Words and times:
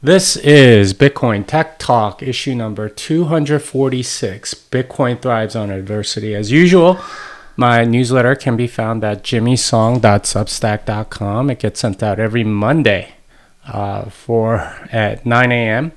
This 0.00 0.36
is 0.36 0.94
Bitcoin 0.94 1.44
Tech 1.44 1.76
Talk, 1.80 2.22
issue 2.22 2.54
number 2.54 2.88
246. 2.88 4.54
Bitcoin 4.70 5.20
thrives 5.20 5.56
on 5.56 5.72
adversity. 5.72 6.36
As 6.36 6.52
usual, 6.52 7.00
my 7.56 7.82
newsletter 7.82 8.36
can 8.36 8.56
be 8.56 8.68
found 8.68 9.02
at 9.02 9.24
jimmysong.substack.com. 9.24 11.50
It 11.50 11.58
gets 11.58 11.80
sent 11.80 12.00
out 12.00 12.20
every 12.20 12.44
Monday 12.44 13.14
uh, 13.66 14.04
for 14.04 14.58
at 14.92 15.26
9 15.26 15.50
a.m. 15.50 15.90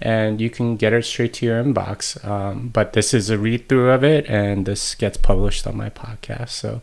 and 0.00 0.40
you 0.40 0.50
can 0.50 0.74
get 0.74 0.92
it 0.92 1.04
straight 1.04 1.34
to 1.34 1.46
your 1.46 1.62
inbox. 1.62 2.28
Um, 2.28 2.70
but 2.70 2.92
this 2.92 3.14
is 3.14 3.30
a 3.30 3.38
read 3.38 3.68
through 3.68 3.92
of 3.92 4.02
it, 4.02 4.28
and 4.28 4.66
this 4.66 4.96
gets 4.96 5.16
published 5.16 5.64
on 5.64 5.76
my 5.76 5.90
podcast. 5.90 6.48
So 6.48 6.82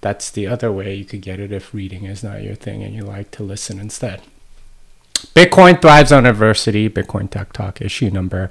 that's 0.00 0.30
the 0.30 0.46
other 0.46 0.72
way 0.72 0.94
you 0.94 1.04
could 1.04 1.20
get 1.20 1.40
it 1.40 1.52
if 1.52 1.74
reading 1.74 2.04
is 2.04 2.24
not 2.24 2.42
your 2.42 2.54
thing 2.54 2.82
and 2.82 2.94
you 2.94 3.02
like 3.02 3.30
to 3.32 3.42
listen 3.42 3.78
instead. 3.78 4.22
Bitcoin 5.26 5.80
thrives 5.80 6.12
on 6.12 6.26
adversity. 6.26 6.88
Bitcoin 6.88 7.30
Tech 7.30 7.52
Talk 7.52 7.80
issue 7.80 8.10
number 8.10 8.50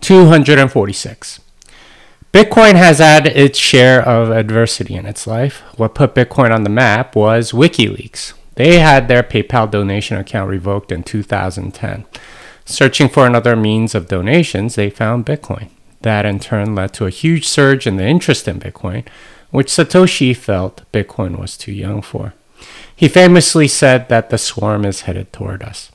246. 0.00 1.40
Bitcoin 2.32 2.74
has 2.74 2.98
had 2.98 3.26
its 3.26 3.58
share 3.58 4.00
of 4.00 4.30
adversity 4.30 4.94
in 4.94 5.04
its 5.04 5.26
life. 5.26 5.62
What 5.76 5.94
put 5.94 6.14
Bitcoin 6.14 6.54
on 6.54 6.62
the 6.62 6.70
map 6.70 7.16
was 7.16 7.50
WikiLeaks. 7.50 8.34
They 8.54 8.78
had 8.78 9.08
their 9.08 9.22
PayPal 9.22 9.70
donation 9.70 10.16
account 10.16 10.48
revoked 10.48 10.92
in 10.92 11.02
2010. 11.02 12.06
Searching 12.64 13.08
for 13.08 13.26
another 13.26 13.56
means 13.56 13.94
of 13.96 14.06
donations, 14.06 14.76
they 14.76 14.90
found 14.90 15.26
Bitcoin. 15.26 15.70
That 16.02 16.24
in 16.24 16.38
turn 16.38 16.74
led 16.74 16.94
to 16.94 17.06
a 17.06 17.10
huge 17.10 17.48
surge 17.48 17.86
in 17.86 17.96
the 17.96 18.06
interest 18.06 18.46
in 18.46 18.60
Bitcoin, 18.60 19.06
which 19.50 19.68
Satoshi 19.68 20.36
felt 20.36 20.90
Bitcoin 20.92 21.38
was 21.38 21.56
too 21.56 21.72
young 21.72 22.00
for. 22.00 22.34
He 22.94 23.08
famously 23.08 23.66
said 23.66 24.08
that 24.08 24.30
the 24.30 24.38
swarm 24.38 24.84
is 24.84 25.02
headed 25.02 25.32
toward 25.32 25.62
us. 25.62 25.90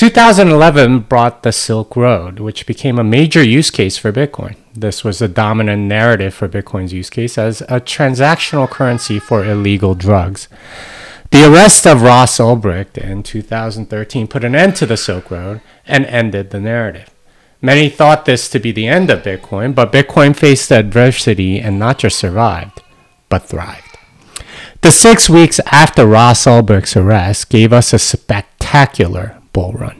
2011 0.00 1.00
brought 1.00 1.42
the 1.42 1.52
Silk 1.52 1.94
Road, 1.94 2.40
which 2.40 2.64
became 2.64 2.98
a 2.98 3.04
major 3.04 3.42
use 3.42 3.70
case 3.70 3.98
for 3.98 4.10
Bitcoin. 4.10 4.56
This 4.72 5.04
was 5.04 5.18
the 5.18 5.28
dominant 5.28 5.82
narrative 5.82 6.32
for 6.32 6.48
Bitcoin's 6.48 6.94
use 6.94 7.10
case 7.10 7.36
as 7.36 7.60
a 7.60 7.82
transactional 7.82 8.66
currency 8.66 9.18
for 9.18 9.44
illegal 9.44 9.94
drugs. 9.94 10.48
The 11.32 11.46
arrest 11.46 11.86
of 11.86 12.00
Ross 12.00 12.38
Ulbricht 12.38 12.96
in 12.96 13.22
2013 13.22 14.26
put 14.26 14.42
an 14.42 14.54
end 14.54 14.74
to 14.76 14.86
the 14.86 14.96
Silk 14.96 15.30
Road 15.30 15.60
and 15.86 16.06
ended 16.06 16.48
the 16.48 16.60
narrative. 16.60 17.10
Many 17.60 17.90
thought 17.90 18.24
this 18.24 18.48
to 18.48 18.58
be 18.58 18.72
the 18.72 18.88
end 18.88 19.10
of 19.10 19.22
Bitcoin, 19.22 19.74
but 19.74 19.92
Bitcoin 19.92 20.34
faced 20.34 20.72
adversity 20.72 21.60
and 21.60 21.78
not 21.78 21.98
just 21.98 22.18
survived, 22.18 22.82
but 23.28 23.44
thrived. 23.44 23.98
The 24.80 24.92
six 24.92 25.28
weeks 25.28 25.60
after 25.66 26.06
Ross 26.06 26.46
Ulbricht's 26.46 26.96
arrest 26.96 27.50
gave 27.50 27.70
us 27.70 27.92
a 27.92 27.98
spectacular 27.98 29.36
bull 29.52 29.72
run. 29.72 29.99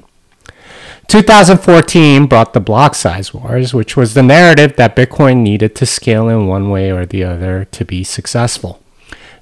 2014 1.11 2.27
brought 2.27 2.53
the 2.53 2.61
block 2.61 2.95
size 2.95 3.35
wars, 3.35 3.75
which 3.75 3.97
was 3.97 4.15
the 4.15 4.23
narrative 4.23 4.77
that 4.77 4.95
Bitcoin 4.95 5.39
needed 5.39 5.75
to 5.75 5.85
scale 5.85 6.29
in 6.29 6.47
one 6.47 6.71
way 6.71 6.93
or 6.93 7.05
the 7.05 7.25
other 7.25 7.65
to 7.65 7.85
be 7.85 8.05
successful. 8.05 8.81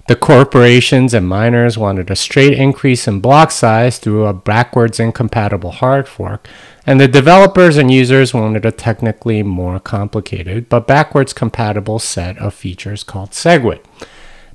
The 0.07 0.17
corporations 0.17 1.13
and 1.13 1.29
miners 1.29 1.77
wanted 1.77 2.11
a 2.11 2.17
straight 2.17 2.55
increase 2.55 3.07
in 3.07 3.21
block 3.21 3.51
size 3.51 3.99
through 3.99 4.25
a 4.25 4.33
backwards 4.33 4.99
incompatible 4.99 5.73
hard 5.73 6.09
fork, 6.09 6.49
and 6.87 6.99
the 6.99 7.07
developers 7.07 7.77
and 7.77 7.93
users 7.93 8.33
wanted 8.33 8.65
a 8.65 8.73
technically 8.73 9.43
more 9.43 9.79
complicated 9.79 10.71
but 10.71 10.87
backwards 10.87 11.35
compatible 11.35 11.99
set 11.99 12.39
of 12.39 12.55
features 12.55 13.05
called 13.05 13.33
SegWit. 13.33 13.85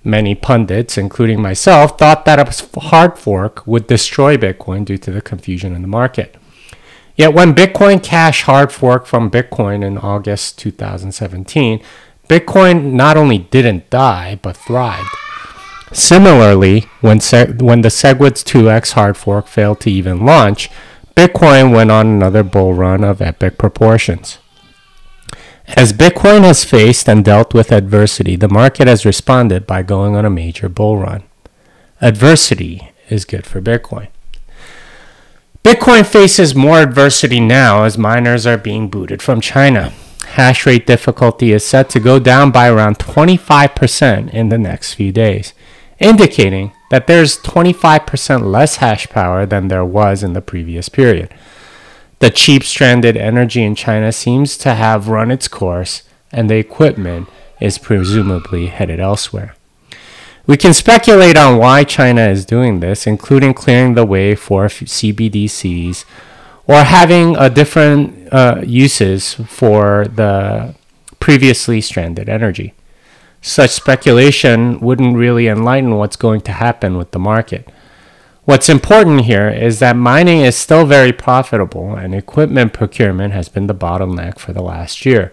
Many 0.03 0.33
pundits, 0.33 0.97
including 0.97 1.39
myself, 1.39 1.99
thought 1.99 2.25
that 2.25 2.39
a 2.39 2.79
hard 2.79 3.19
fork 3.19 3.67
would 3.67 3.85
destroy 3.85 4.35
Bitcoin 4.35 4.83
due 4.83 4.97
to 4.97 5.11
the 5.11 5.21
confusion 5.21 5.75
in 5.75 5.83
the 5.83 5.87
market. 5.87 6.37
Yet 7.15 7.33
when 7.33 7.53
Bitcoin 7.53 8.01
Cash 8.03 8.43
hard 8.43 8.71
forked 8.71 9.07
from 9.07 9.29
Bitcoin 9.29 9.83
in 9.83 9.97
August 9.97 10.57
2017, 10.57 11.81
Bitcoin 12.27 12.93
not 12.93 13.17
only 13.17 13.37
didn't 13.37 13.89
die, 13.89 14.39
but 14.41 14.57
thrived. 14.57 15.09
Similarly, 15.91 16.87
when, 17.01 17.19
when 17.19 17.81
the 17.81 17.89
SegWit's 17.89 18.43
2x 18.43 18.93
hard 18.93 19.15
fork 19.15 19.45
failed 19.45 19.79
to 19.81 19.91
even 19.91 20.25
launch, 20.25 20.71
Bitcoin 21.15 21.71
went 21.71 21.91
on 21.91 22.07
another 22.07 22.41
bull 22.41 22.73
run 22.73 23.03
of 23.03 23.21
epic 23.21 23.59
proportions. 23.59 24.39
As 25.67 25.93
Bitcoin 25.93 26.43
has 26.43 26.63
faced 26.63 27.07
and 27.07 27.23
dealt 27.23 27.53
with 27.53 27.71
adversity, 27.71 28.35
the 28.35 28.49
market 28.49 28.87
has 28.87 29.05
responded 29.05 29.67
by 29.67 29.83
going 29.83 30.15
on 30.15 30.25
a 30.25 30.29
major 30.29 30.67
bull 30.67 30.97
run. 30.97 31.23
Adversity 32.01 32.91
is 33.09 33.23
good 33.23 33.45
for 33.45 33.61
Bitcoin. 33.61 34.07
Bitcoin 35.63 36.05
faces 36.05 36.53
more 36.53 36.81
adversity 36.81 37.39
now 37.39 37.85
as 37.85 37.97
miners 37.97 38.45
are 38.45 38.57
being 38.57 38.89
booted 38.89 39.21
from 39.21 39.39
China. 39.39 39.93
Hash 40.25 40.65
rate 40.65 40.85
difficulty 40.85 41.53
is 41.53 41.65
set 41.65 41.89
to 41.91 42.01
go 42.01 42.19
down 42.19 42.51
by 42.51 42.69
around 42.69 42.99
25% 42.99 44.33
in 44.33 44.49
the 44.49 44.57
next 44.57 44.95
few 44.95 45.13
days, 45.13 45.53
indicating 45.99 46.73
that 46.91 47.07
there's 47.07 47.37
25% 47.37 48.43
less 48.43 48.77
hash 48.77 49.07
power 49.07 49.45
than 49.45 49.69
there 49.69 49.85
was 49.85 50.21
in 50.21 50.33
the 50.33 50.41
previous 50.41 50.89
period. 50.89 51.33
The 52.19 52.29
cheap 52.29 52.65
stranded 52.65 53.15
energy 53.15 53.63
in 53.63 53.75
China 53.75 54.11
seems 54.11 54.57
to 54.57 54.75
have 54.75 55.07
run 55.07 55.31
its 55.31 55.47
course, 55.47 56.03
and 56.29 56.49
the 56.49 56.57
equipment 56.57 57.29
is 57.61 57.77
presumably 57.77 58.67
headed 58.67 58.99
elsewhere. 58.99 59.55
We 60.45 60.57
can 60.57 60.73
speculate 60.73 61.37
on 61.37 61.57
why 61.57 61.85
China 61.85 62.27
is 62.27 62.45
doing 62.45 62.81
this, 62.81 63.07
including 63.07 63.53
clearing 63.53 63.93
the 63.93 64.05
way 64.05 64.35
for 64.35 64.65
CBDCs 64.65 66.03
or 66.67 66.83
having 66.83 67.37
a 67.37 67.49
different 67.49 68.27
uh, 68.33 68.61
uses 68.65 69.35
for 69.35 70.05
the 70.05 70.75
previously 71.21 71.79
stranded 71.79 72.27
energy. 72.27 72.73
Such 73.41 73.69
speculation 73.71 74.79
wouldn't 74.81 75.15
really 75.15 75.47
enlighten 75.47 75.95
what's 75.95 76.17
going 76.17 76.41
to 76.41 76.51
happen 76.51 76.97
with 76.97 77.11
the 77.11 77.19
market. 77.19 77.69
What's 78.43 78.67
important 78.67 79.21
here 79.21 79.47
is 79.47 79.79
that 79.79 79.95
mining 79.95 80.41
is 80.41 80.57
still 80.57 80.85
very 80.85 81.13
profitable 81.13 81.95
and 81.95 82.13
equipment 82.13 82.73
procurement 82.73 83.33
has 83.33 83.47
been 83.47 83.67
the 83.67 83.73
bottleneck 83.73 84.39
for 84.39 84.51
the 84.51 84.61
last 84.61 85.05
year. 85.05 85.31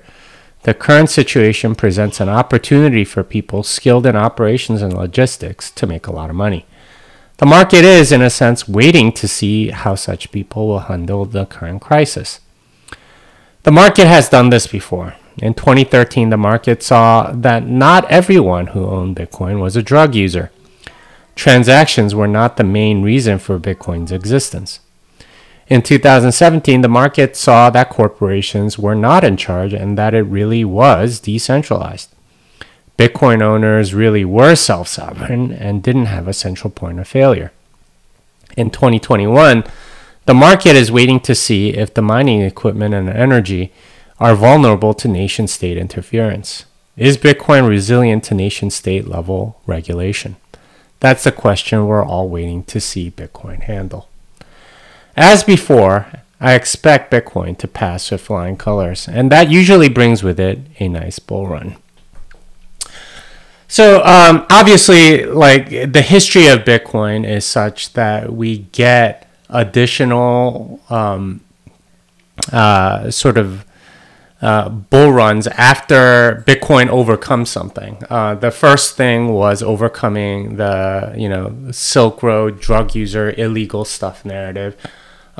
The 0.62 0.74
current 0.74 1.08
situation 1.08 1.74
presents 1.74 2.20
an 2.20 2.28
opportunity 2.28 3.04
for 3.04 3.24
people 3.24 3.62
skilled 3.62 4.06
in 4.06 4.16
operations 4.16 4.82
and 4.82 4.92
logistics 4.92 5.70
to 5.72 5.86
make 5.86 6.06
a 6.06 6.12
lot 6.12 6.30
of 6.30 6.36
money. 6.36 6.66
The 7.38 7.46
market 7.46 7.84
is, 7.84 8.12
in 8.12 8.20
a 8.20 8.28
sense, 8.28 8.68
waiting 8.68 9.12
to 9.12 9.26
see 9.26 9.70
how 9.70 9.94
such 9.94 10.30
people 10.30 10.68
will 10.68 10.80
handle 10.80 11.24
the 11.24 11.46
current 11.46 11.80
crisis. 11.80 12.40
The 13.62 13.72
market 13.72 14.06
has 14.06 14.28
done 14.28 14.50
this 14.50 14.66
before. 14.66 15.14
In 15.38 15.54
2013, 15.54 16.28
the 16.28 16.36
market 16.36 16.82
saw 16.82 17.32
that 17.32 17.66
not 17.66 18.10
everyone 18.10 18.68
who 18.68 18.84
owned 18.84 19.16
Bitcoin 19.16 19.60
was 19.60 19.76
a 19.76 19.82
drug 19.82 20.14
user 20.14 20.50
transactions 21.40 22.14
were 22.14 22.28
not 22.28 22.58
the 22.58 22.64
main 22.64 23.02
reason 23.02 23.38
for 23.38 23.58
Bitcoin's 23.58 24.12
existence. 24.12 24.80
In 25.70 25.82
2017, 25.82 26.80
the 26.80 26.88
market 26.88 27.36
saw 27.36 27.70
that 27.70 27.90
corporations 27.90 28.76
were 28.76 28.96
not 28.96 29.22
in 29.22 29.36
charge 29.36 29.72
and 29.72 29.96
that 29.96 30.14
it 30.14 30.22
really 30.22 30.64
was 30.64 31.20
decentralized. 31.20 32.12
Bitcoin 32.98 33.40
owners 33.40 33.94
really 33.94 34.24
were 34.24 34.56
self 34.56 34.88
sovereign 34.88 35.52
and 35.52 35.80
didn't 35.80 36.06
have 36.06 36.26
a 36.26 36.32
central 36.32 36.72
point 36.72 36.98
of 36.98 37.06
failure. 37.06 37.52
In 38.56 38.70
2021, 38.70 39.62
the 40.26 40.34
market 40.34 40.74
is 40.74 40.90
waiting 40.90 41.20
to 41.20 41.36
see 41.36 41.70
if 41.70 41.94
the 41.94 42.02
mining 42.02 42.42
equipment 42.42 42.92
and 42.92 43.08
energy 43.08 43.72
are 44.18 44.34
vulnerable 44.34 44.92
to 44.94 45.06
nation 45.06 45.46
state 45.46 45.78
interference. 45.78 46.64
Is 46.96 47.16
Bitcoin 47.16 47.68
resilient 47.68 48.24
to 48.24 48.34
nation 48.34 48.70
state 48.70 49.06
level 49.06 49.60
regulation? 49.66 50.34
That's 50.98 51.22
the 51.22 51.32
question 51.32 51.86
we're 51.86 52.04
all 52.04 52.28
waiting 52.28 52.64
to 52.64 52.80
see 52.80 53.10
Bitcoin 53.10 53.62
handle. 53.62 54.09
As 55.20 55.44
before, 55.44 56.06
I 56.40 56.54
expect 56.54 57.12
Bitcoin 57.12 57.58
to 57.58 57.68
pass 57.68 58.10
with 58.10 58.22
flying 58.22 58.56
colors, 58.56 59.06
and 59.06 59.30
that 59.30 59.50
usually 59.50 59.90
brings 59.90 60.22
with 60.22 60.40
it 60.40 60.60
a 60.78 60.88
nice 60.88 61.18
bull 61.18 61.46
run. 61.46 61.76
So, 63.68 64.02
um, 64.02 64.46
obviously, 64.48 65.26
like 65.26 65.92
the 65.92 66.00
history 66.00 66.46
of 66.46 66.60
Bitcoin 66.60 67.28
is 67.28 67.44
such 67.44 67.92
that 67.92 68.32
we 68.32 68.60
get 68.72 69.30
additional 69.50 70.80
um, 70.88 71.42
uh, 72.50 73.10
sort 73.10 73.36
of 73.36 73.66
uh, 74.40 74.70
bull 74.70 75.12
runs 75.12 75.46
after 75.48 76.42
Bitcoin 76.46 76.88
overcomes 76.88 77.50
something. 77.50 78.02
Uh, 78.08 78.36
the 78.36 78.50
first 78.50 78.96
thing 78.96 79.28
was 79.34 79.62
overcoming 79.62 80.56
the 80.56 81.14
you 81.14 81.28
know 81.28 81.70
Silk 81.72 82.22
Road 82.22 82.58
drug 82.58 82.94
user 82.94 83.34
illegal 83.36 83.84
stuff 83.84 84.24
narrative. 84.24 84.78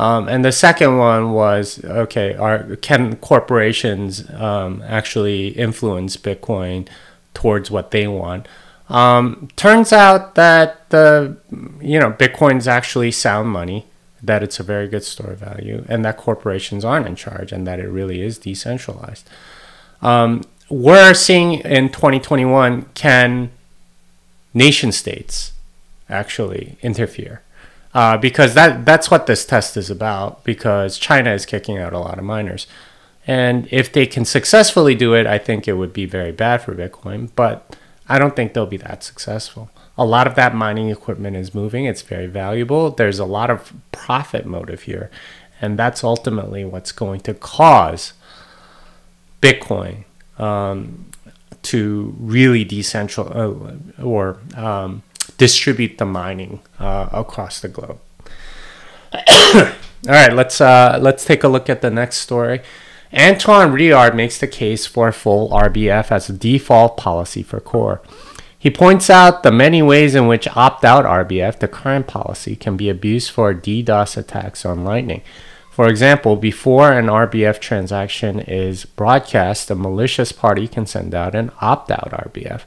Um, 0.00 0.28
and 0.28 0.42
the 0.42 0.50
second 0.50 0.96
one 0.96 1.32
was 1.32 1.84
okay, 1.84 2.34
are, 2.34 2.76
can 2.76 3.16
corporations 3.16 4.30
um, 4.30 4.82
actually 4.86 5.48
influence 5.48 6.16
Bitcoin 6.16 6.88
towards 7.34 7.70
what 7.70 7.90
they 7.90 8.08
want? 8.08 8.48
Um, 8.88 9.50
turns 9.56 9.92
out 9.92 10.36
that 10.36 10.88
the 10.88 11.36
you 11.82 12.00
know 12.00 12.12
Bitcoin 12.12 12.56
is 12.56 12.66
actually 12.66 13.10
sound 13.10 13.50
money 13.50 13.84
that 14.22 14.42
it's 14.42 14.58
a 14.58 14.62
very 14.62 14.88
good 14.88 15.04
store 15.04 15.32
of 15.32 15.40
value 15.40 15.84
and 15.86 16.02
that 16.02 16.16
corporations 16.16 16.82
aren't 16.82 17.06
in 17.06 17.14
charge 17.14 17.52
and 17.52 17.66
that 17.66 17.78
it 17.78 17.88
really 17.88 18.22
is 18.22 18.38
decentralized. 18.38 19.28
Um, 20.00 20.44
we're 20.70 21.12
seeing 21.12 21.60
in 21.60 21.90
2021 21.90 22.86
can 22.94 23.50
nation 24.54 24.92
states 24.92 25.52
actually 26.08 26.78
interfere 26.80 27.42
uh, 27.94 28.16
because 28.16 28.54
that 28.54 28.84
that's 28.84 29.10
what 29.10 29.26
this 29.26 29.44
test 29.44 29.76
is 29.76 29.90
about 29.90 30.44
because 30.44 30.98
China 30.98 31.32
is 31.32 31.46
kicking 31.46 31.78
out 31.78 31.92
a 31.92 31.98
lot 31.98 32.18
of 32.18 32.24
miners. 32.24 32.66
And 33.26 33.68
if 33.70 33.92
they 33.92 34.06
can 34.06 34.24
successfully 34.24 34.94
do 34.94 35.14
it, 35.14 35.26
I 35.26 35.38
think 35.38 35.68
it 35.68 35.74
would 35.74 35.92
be 35.92 36.06
very 36.06 36.32
bad 36.32 36.62
for 36.62 36.74
Bitcoin, 36.74 37.30
but 37.36 37.76
I 38.08 38.18
don't 38.18 38.34
think 38.34 38.54
they'll 38.54 38.66
be 38.66 38.78
that 38.78 39.04
successful. 39.04 39.70
A 39.98 40.04
lot 40.04 40.26
of 40.26 40.34
that 40.34 40.54
mining 40.54 40.88
equipment 40.88 41.36
is 41.36 41.54
moving, 41.54 41.84
it's 41.84 42.02
very 42.02 42.26
valuable. 42.26 42.90
There's 42.90 43.18
a 43.18 43.24
lot 43.24 43.50
of 43.50 43.72
profit 43.92 44.46
motive 44.46 44.82
here, 44.82 45.10
and 45.60 45.78
that's 45.78 46.02
ultimately 46.02 46.64
what's 46.64 46.92
going 46.92 47.20
to 47.20 47.34
cause 47.34 48.14
Bitcoin 49.42 50.04
um, 50.38 51.10
to 51.62 52.14
really 52.18 52.64
decentral 52.64 53.30
uh, 53.30 54.02
or 54.02 54.38
um, 54.56 55.02
distribute 55.40 55.96
the 55.96 56.04
mining 56.04 56.60
uh, 56.78 57.08
across 57.12 57.60
the 57.60 57.68
globe. 57.68 57.98
All 59.14 59.64
right, 60.06 60.34
let's 60.34 60.60
uh, 60.60 60.98
let's 61.00 61.24
take 61.24 61.42
a 61.42 61.48
look 61.48 61.70
at 61.70 61.80
the 61.80 61.90
next 61.90 62.16
story. 62.18 62.60
Antoine 63.12 63.72
Riard 63.72 64.14
makes 64.14 64.38
the 64.38 64.46
case 64.46 64.86
for 64.86 65.10
full 65.12 65.48
RBF 65.48 66.12
as 66.12 66.28
a 66.28 66.34
default 66.34 66.98
policy 66.98 67.42
for 67.42 67.58
core. 67.58 68.02
He 68.56 68.70
points 68.70 69.08
out 69.08 69.42
the 69.42 69.50
many 69.50 69.80
ways 69.80 70.14
in 70.14 70.26
which 70.26 70.46
opt 70.54 70.84
out 70.84 71.06
RBF, 71.06 71.58
the 71.58 71.68
current 71.68 72.06
policy, 72.06 72.54
can 72.54 72.76
be 72.76 72.90
abused 72.90 73.30
for 73.30 73.54
DDoS 73.54 74.18
attacks 74.18 74.66
on 74.66 74.84
Lightning. 74.84 75.22
For 75.70 75.88
example, 75.88 76.36
before 76.36 76.92
an 76.92 77.06
RBF 77.06 77.58
transaction 77.60 78.40
is 78.40 78.84
broadcast, 78.84 79.70
a 79.70 79.74
malicious 79.74 80.32
party 80.32 80.68
can 80.68 80.84
send 80.84 81.14
out 81.14 81.34
an 81.34 81.50
opt 81.62 81.90
out 81.90 82.10
RBF. 82.10 82.64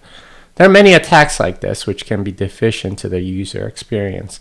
There 0.56 0.68
are 0.68 0.72
many 0.72 0.94
attacks 0.94 1.40
like 1.40 1.62
this 1.62 1.88
which 1.88 2.06
can 2.06 2.24
be 2.24 2.32
deficient 2.32 3.00
to 3.00 3.10
the 3.10 3.22
user 3.22 3.68
experience. 3.68 4.40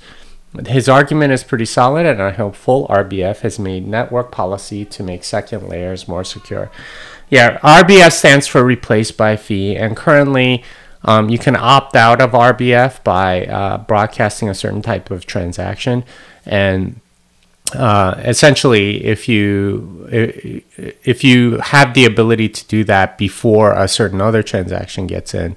His 0.66 0.88
argument 0.88 1.32
is 1.32 1.44
pretty 1.44 1.64
solid, 1.64 2.04
and 2.04 2.20
I 2.20 2.30
hope 2.30 2.54
full 2.54 2.86
RBF 2.88 3.40
has 3.40 3.58
made 3.58 3.88
network 3.88 4.30
policy 4.30 4.84
to 4.84 5.02
make 5.02 5.24
second 5.24 5.66
layers 5.66 6.06
more 6.06 6.24
secure. 6.24 6.70
Yeah, 7.30 7.58
RBF 7.60 8.12
stands 8.12 8.46
for 8.46 8.62
replace 8.62 9.10
by 9.10 9.36
fee, 9.36 9.74
and 9.74 9.96
currently 9.96 10.62
um, 11.04 11.30
you 11.30 11.38
can 11.38 11.56
opt 11.56 11.96
out 11.96 12.20
of 12.20 12.32
RBF 12.32 13.02
by 13.02 13.46
uh, 13.46 13.78
broadcasting 13.78 14.50
a 14.50 14.54
certain 14.54 14.82
type 14.82 15.10
of 15.10 15.24
transaction, 15.24 16.04
and 16.44 17.00
uh, 17.74 18.16
essentially, 18.18 19.04
if 19.06 19.28
you 19.30 20.06
if 20.10 21.24
you 21.24 21.58
have 21.58 21.94
the 21.94 22.04
ability 22.04 22.50
to 22.50 22.66
do 22.66 22.84
that 22.84 23.16
before 23.16 23.72
a 23.72 23.88
certain 23.88 24.20
other 24.20 24.42
transaction 24.42 25.06
gets 25.06 25.32
in, 25.32 25.56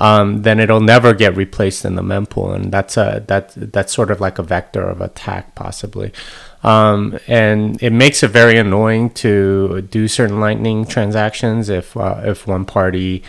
um, 0.00 0.42
then 0.42 0.58
it'll 0.58 0.80
never 0.80 1.12
get 1.12 1.36
replaced 1.36 1.84
in 1.84 1.94
the 1.94 2.02
mempool, 2.02 2.54
and 2.54 2.72
that's 2.72 2.96
a 2.96 3.22
that 3.28 3.52
that's 3.54 3.92
sort 3.92 4.10
of 4.10 4.18
like 4.20 4.38
a 4.38 4.42
vector 4.42 4.88
of 4.88 5.00
attack 5.02 5.54
possibly. 5.54 6.10
Um, 6.62 7.18
and 7.26 7.80
it 7.82 7.90
makes 7.90 8.22
it 8.22 8.28
very 8.28 8.56
annoying 8.56 9.10
to 9.10 9.82
do 9.82 10.08
certain 10.08 10.40
Lightning 10.40 10.86
transactions 10.86 11.68
if 11.68 11.96
uh, 11.96 12.22
if 12.24 12.46
one 12.46 12.64
party 12.64 13.22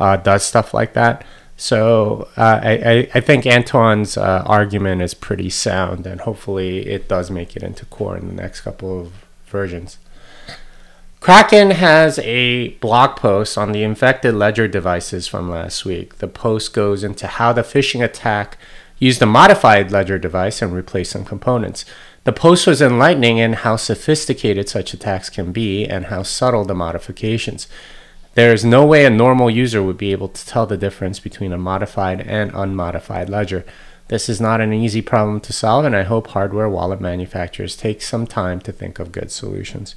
uh, 0.00 0.16
does 0.16 0.42
stuff 0.42 0.74
like 0.74 0.94
that. 0.94 1.24
So 1.56 2.28
uh, 2.36 2.60
I, 2.62 3.08
I 3.14 3.20
think 3.20 3.46
Antoine's 3.46 4.18
uh, 4.18 4.42
argument 4.44 5.00
is 5.02 5.14
pretty 5.14 5.48
sound, 5.48 6.06
and 6.06 6.20
hopefully 6.20 6.86
it 6.86 7.08
does 7.08 7.30
make 7.30 7.56
it 7.56 7.62
into 7.62 7.86
core 7.86 8.16
in 8.16 8.26
the 8.26 8.34
next 8.34 8.60
couple 8.60 9.00
of 9.00 9.12
versions. 9.46 9.96
Kraken 11.26 11.72
has 11.72 12.20
a 12.20 12.68
blog 12.78 13.16
post 13.16 13.58
on 13.58 13.72
the 13.72 13.82
infected 13.82 14.32
Ledger 14.32 14.68
devices 14.68 15.26
from 15.26 15.50
last 15.50 15.84
week. 15.84 16.18
The 16.18 16.28
post 16.28 16.72
goes 16.72 17.02
into 17.02 17.26
how 17.26 17.52
the 17.52 17.62
phishing 17.62 18.00
attack 18.00 18.56
used 19.00 19.20
a 19.20 19.26
modified 19.26 19.90
Ledger 19.90 20.20
device 20.20 20.62
and 20.62 20.72
replaced 20.72 21.10
some 21.10 21.24
components. 21.24 21.84
The 22.22 22.32
post 22.32 22.68
was 22.68 22.80
enlightening 22.80 23.38
in 23.38 23.54
how 23.54 23.74
sophisticated 23.74 24.68
such 24.68 24.94
attacks 24.94 25.28
can 25.28 25.50
be 25.50 25.84
and 25.84 26.04
how 26.04 26.22
subtle 26.22 26.64
the 26.64 26.76
modifications. 26.76 27.66
There 28.34 28.52
is 28.52 28.64
no 28.64 28.86
way 28.86 29.04
a 29.04 29.10
normal 29.10 29.50
user 29.50 29.82
would 29.82 29.98
be 29.98 30.12
able 30.12 30.28
to 30.28 30.46
tell 30.46 30.66
the 30.66 30.76
difference 30.76 31.18
between 31.18 31.52
a 31.52 31.58
modified 31.58 32.20
and 32.20 32.52
unmodified 32.54 33.28
ledger. 33.28 33.64
This 34.06 34.28
is 34.28 34.40
not 34.40 34.60
an 34.60 34.72
easy 34.72 35.02
problem 35.02 35.40
to 35.40 35.52
solve, 35.52 35.84
and 35.86 35.96
I 35.96 36.04
hope 36.04 36.28
hardware 36.28 36.68
wallet 36.68 37.00
manufacturers 37.00 37.76
take 37.76 38.00
some 38.00 38.28
time 38.28 38.60
to 38.60 38.70
think 38.70 39.00
of 39.00 39.10
good 39.10 39.32
solutions 39.32 39.96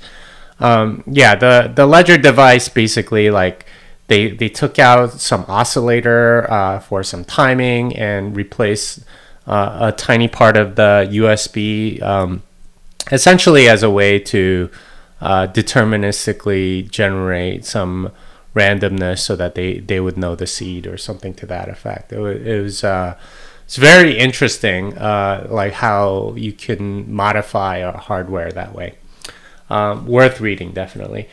um, 0.60 1.04
yeah, 1.08 1.36
the 1.36 1.72
the 1.74 1.86
Ledger 1.86 2.18
device 2.18 2.70
basically 2.70 3.30
like 3.30 3.66
they 4.08 4.30
they 4.30 4.50
took 4.50 4.80
out 4.80 5.14
some 5.14 5.46
oscillator 5.48 6.52
uh, 6.52 6.80
for 6.80 7.04
some 7.04 7.24
timing 7.24 7.96
and 7.96 8.36
replaced 8.36 9.00
uh, 9.48 9.78
a 9.82 9.92
tiny 9.92 10.28
part 10.28 10.58
of 10.58 10.76
the 10.76 11.08
USB, 11.12 12.02
um, 12.02 12.44
essentially 13.12 13.70
as 13.70 13.84
a 13.84 13.90
way 13.90 14.20
to 14.20 14.70
uh, 15.22 15.48
deterministically 15.48 16.90
generate 16.90 17.66
some 17.66 18.12
randomness 18.56 19.20
so 19.20 19.36
that 19.36 19.56
they 19.56 19.80
they 19.80 20.00
would 20.00 20.18
know 20.18 20.36
the 20.36 20.48
seed 20.48 20.88
or 20.88 20.98
something 20.98 21.34
to 21.36 21.46
that 21.46 21.70
effect. 21.70 22.12
It, 22.12 22.20
was, 22.20 22.42
it 22.42 22.62
was 22.62 22.84
uh, 22.84 23.16
it's 23.64 23.78
very 23.78 24.18
interesting, 24.18 24.98
uh, 24.98 25.48
like 25.50 25.74
how 25.74 26.34
you 26.36 26.52
can 26.52 27.14
modify 27.14 27.78
a 27.78 27.92
hardware 27.92 28.52
that 28.52 28.74
way. 28.74 28.96
Um, 29.69 30.06
worth 30.07 30.42
reading, 30.42 30.71
definitely. 30.71 31.30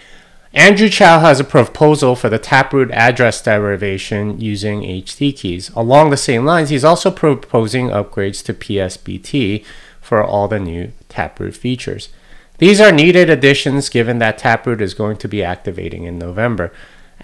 Andrew 0.53 0.89
Chow 0.89 1.21
has 1.21 1.39
a 1.39 1.45
proposal 1.45 2.17
for 2.17 2.29
the 2.29 2.39
Taproot 2.39 2.91
address 2.93 3.43
derivation 3.43 4.41
using 4.41 4.81
HD 4.81 5.37
keys. 5.37 5.71
Along 5.77 6.09
the 6.11 6.17
same 6.17 6.45
lines, 6.47 6.71
he's 6.71 6.85
also 6.85 7.11
proposing 7.11 7.89
upgrades 7.89 8.43
to 8.45 8.55
PSBT 8.55 9.65
for 10.01 10.25
all 10.25 10.49
the 10.49 10.59
new 10.59 10.93
Taproot 11.09 11.55
features. 11.55 12.09
These 12.59 12.81
are 12.81 12.93
needed 12.93 13.29
additions 13.29 13.91
given 13.91 14.19
that 14.21 14.39
Taproot 14.39 14.81
is 14.81 14.95
going 14.95 15.19
to 15.19 15.29
be 15.29 15.45
activating 15.45 16.05
in 16.05 16.19
November. 16.19 16.73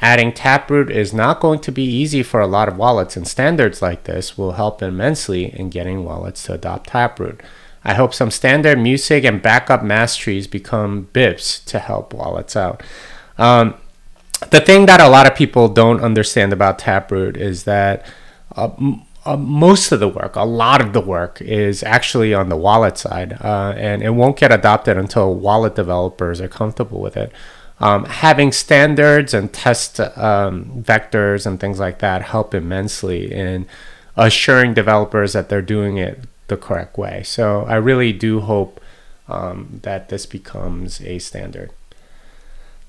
Adding 0.01 0.33
Taproot 0.33 0.91
is 0.91 1.15
not 1.15 1.41
going 1.41 1.61
to 1.61 1.73
be 1.73 1.85
easy 1.85 2.23
for 2.23 2.41
a 2.41 2.47
lot 2.47 2.69
of 2.69 2.77
wallets, 2.77 3.17
and 3.17 3.27
standards 3.27 3.81
like 3.81 4.05
this 4.05 4.37
will 4.37 4.53
help 4.53 4.83
immensely 4.83 5.45
in 5.59 5.71
getting 5.71 6.05
wallets 6.05 6.43
to 6.45 6.55
adopt 6.55 6.89
Taproot. 6.89 7.41
I 7.85 7.95
hope 7.95 8.15
some 8.15 8.31
standard 8.31 8.79
music 8.79 9.25
and 9.25 9.43
backup 9.43 9.83
masteries 9.83 10.47
become 10.47 11.09
BIPs 11.13 11.65
to 11.67 11.79
help 11.79 12.15
wallets 12.15 12.57
out. 12.57 12.83
Um, 13.39 13.75
the 14.51 14.61
thing 14.61 14.87
that 14.87 15.01
a 15.01 15.09
lot 15.09 15.27
of 15.27 15.37
people 15.37 15.69
don't 15.69 16.01
understand 16.01 16.53
about 16.53 16.79
Taproot 16.79 17.37
is 17.37 17.65
that 17.65 18.07
uh, 18.57 18.71
m- 18.79 19.03
uh, 19.25 19.37
most 19.37 19.93
of 19.93 20.01
the 20.01 20.09
work, 20.09 20.35
a 20.35 20.45
lot 20.45 20.81
of 20.81 20.93
the 20.93 21.01
work, 21.01 21.41
is 21.41 21.83
actually 21.83 22.35
on 22.35 22.49
the 22.49 22.57
wallet 22.57 22.99
side, 22.99 23.39
uh, 23.41 23.73
and 23.77 24.03
it 24.03 24.11
won't 24.11 24.37
get 24.37 24.53
adopted 24.53 24.97
until 24.97 25.35
wallet 25.35 25.77
developers 25.77 26.41
are 26.41 26.49
comfortable 26.49 27.01
with 27.01 27.17
it. 27.17 27.33
Um, 27.79 28.05
having 28.05 28.53
standards 28.53 29.33
and 29.33 29.53
test 29.53 30.01
um, 30.01 30.83
vectors 30.83 31.47
and 31.47 31.59
things 31.59 31.81
like 31.81 31.99
that 31.99 32.23
help 32.23 32.55
immensely 32.55 33.33
in 33.33 33.67
assuring 34.17 34.75
developers 34.75 35.33
that 35.33 35.49
they're 35.49 35.63
doing 35.63 35.97
it 35.97 36.21
the 36.53 36.57
correct 36.57 36.99
way. 36.99 37.23
So 37.25 37.65
I 37.65 37.77
really 37.77 38.13
do 38.13 38.41
hope 38.41 38.81
um, 39.29 39.81
that 39.83 40.09
this 40.09 40.27
becomes 40.27 41.01
a 41.01 41.19
standard. 41.19 41.71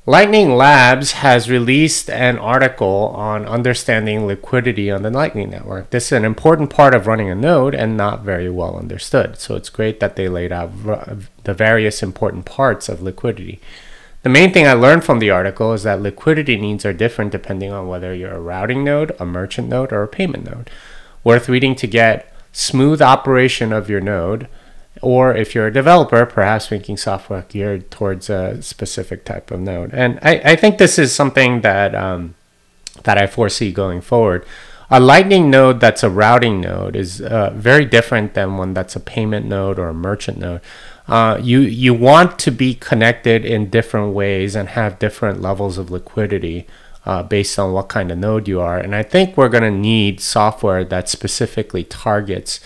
Lightning 0.06 0.58
Labs 0.58 1.14
has 1.14 1.50
released 1.50 2.10
an 2.10 2.38
article 2.38 3.14
on 3.16 3.46
understanding 3.46 4.28
liquidity 4.28 4.92
on 4.92 5.02
the 5.02 5.10
Lightning 5.10 5.50
Network. 5.50 5.92
This 5.92 6.08
is 6.08 6.12
an 6.12 6.26
important 6.26 6.70
part 6.70 6.94
of 6.94 7.08
running 7.08 7.30
a 7.30 7.36
node 7.36 7.74
and 7.74 7.96
not 7.96 8.22
very 8.22 8.50
well 8.50 8.78
understood. 8.78 9.40
So 9.40 9.56
it's 9.56 9.70
great 9.70 10.02
that 10.02 10.18
they 10.18 10.28
laid 10.28 10.52
out 10.52 10.72
the 11.46 11.54
various 11.54 12.04
important 12.04 12.44
parts 12.44 12.90
of 12.90 13.02
liquidity. 13.02 13.62
The 14.24 14.30
main 14.30 14.52
thing 14.52 14.68
I 14.68 14.74
learned 14.74 15.06
from 15.06 15.20
the 15.20 15.30
article 15.30 15.72
is 15.72 15.84
that 15.84 16.02
liquidity 16.02 16.58
needs 16.58 16.86
are 16.86 16.92
different 16.92 17.32
depending 17.32 17.72
on 17.72 17.88
whether 17.88 18.14
you're 18.14 18.36
a 18.36 18.42
routing 18.42 18.84
node, 18.84 19.16
a 19.22 19.26
merchant 19.26 19.70
node, 19.70 19.94
or 19.94 20.04
a 20.04 20.08
payment 20.10 20.44
node. 20.44 20.70
Worth 21.24 21.48
reading 21.48 21.76
to 21.76 21.88
get 21.88 22.33
smooth 22.54 23.02
operation 23.02 23.74
of 23.74 23.90
your 23.90 24.00
node, 24.00 24.48
or 25.02 25.36
if 25.36 25.54
you're 25.54 25.68
a 25.68 25.74
developer, 25.74 26.26
perhaps 26.26 26.72
making 26.72 26.96
software 26.98 27.46
geared 27.50 27.92
towards 27.92 28.30
a 28.30 28.62
specific 28.62 29.26
type 29.26 29.52
of 29.52 29.60
node. 29.60 29.94
And 29.94 30.20
I, 30.22 30.42
I 30.46 30.56
think 30.56 30.78
this 30.78 30.98
is 30.98 31.14
something 31.14 31.62
that 31.62 31.94
um, 31.94 32.36
that 33.04 33.18
I 33.18 33.28
foresee 33.28 33.74
going 33.74 34.00
forward. 34.00 34.46
A 34.90 35.00
Lightning 35.00 35.50
node 35.50 35.80
that's 35.80 36.04
a 36.04 36.10
routing 36.10 36.62
node 36.62 36.96
is 36.96 37.20
uh, 37.20 37.50
very 37.56 37.84
different 37.84 38.36
than 38.36 38.58
one 38.58 38.74
that's 38.74 38.96
a 38.96 39.00
payment 39.00 39.46
node 39.46 39.80
or 39.80 39.90
a 39.90 39.94
merchant 39.94 40.38
node. 40.38 40.62
Uh, 41.08 41.38
you 41.42 41.60
you 41.60 41.94
want 41.94 42.38
to 42.40 42.52
be 42.52 42.76
connected 42.76 43.44
in 43.44 43.70
different 43.70 44.14
ways 44.14 44.56
and 44.56 44.70
have 44.70 45.00
different 45.00 45.42
levels 45.42 45.78
of 45.78 45.90
liquidity 45.90 46.68
uh, 47.06 47.24
based 47.24 47.60
on 47.60 47.74
what 47.74 47.90
kind 47.90 48.12
of 48.12 48.18
node 48.18 48.48
you 48.48 48.62
are. 48.62 48.78
And 48.78 48.96
I 48.96 49.04
think 49.04 49.36
we're 49.36 49.50
going 49.50 49.64
to 49.64 49.72
need 49.72 50.20
software 50.20 50.84
that 50.86 51.10
specifically 51.10 51.84
targets 51.84 52.60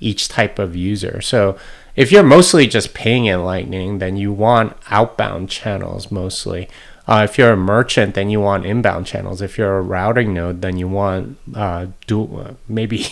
each 0.00 0.28
type 0.28 0.58
of 0.58 0.74
user. 0.74 1.20
So 1.20 1.56
if 1.96 2.10
you're 2.10 2.24
mostly 2.24 2.66
just 2.66 2.94
paying 2.94 3.26
in 3.26 3.44
Lightning, 3.44 3.98
then 3.98 4.16
you 4.16 4.32
want 4.32 4.76
outbound 4.90 5.48
channels 5.48 6.10
mostly. 6.10 6.68
Uh, 7.06 7.26
if 7.28 7.38
you're 7.38 7.52
a 7.52 7.56
merchant, 7.56 8.14
then 8.14 8.30
you 8.30 8.40
want 8.40 8.64
inbound 8.66 9.06
channels. 9.06 9.42
If 9.42 9.58
you're 9.58 9.78
a 9.78 9.82
routing 9.82 10.34
node, 10.34 10.62
then 10.62 10.76
you 10.76 10.88
want 10.88 11.38
uh, 11.54 11.86
uh, 12.10 12.54
maybe 12.68 13.06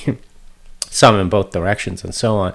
some 0.89 1.21
in 1.21 1.29
both 1.29 1.51
directions 1.53 2.03
and 2.03 2.15
so 2.15 2.37
on. 2.37 2.55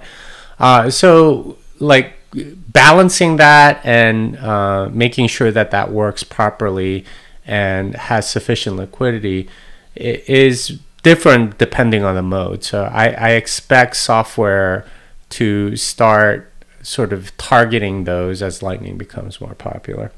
Uh, 0.59 0.89
so 0.89 1.57
like 1.79 2.13
balancing 2.33 3.37
that 3.37 3.79
and 3.85 4.37
uh, 4.37 4.89
making 4.91 5.27
sure 5.27 5.51
that 5.51 5.71
that 5.71 5.91
works 5.91 6.23
properly 6.23 7.05
and 7.47 7.95
has 7.95 8.29
sufficient 8.29 8.75
liquidity 8.75 9.49
is 9.95 10.79
different 11.01 11.57
depending 11.57 12.03
on 12.03 12.15
the 12.15 12.21
mode. 12.21 12.63
So 12.63 12.83
I, 12.83 13.07
I 13.09 13.29
expect 13.31 13.95
software 13.95 14.85
to 15.29 15.75
start 15.75 16.53
sort 16.81 17.11
of 17.11 17.35
targeting 17.37 18.03
those 18.03 18.41
as 18.41 18.61
Lightning 18.61 18.97
becomes 18.97 19.41
more 19.41 19.55
popular. 19.55 20.11